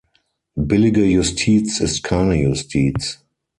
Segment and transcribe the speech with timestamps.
[0.55, 3.23] Billige Justiz ist keine Justiz.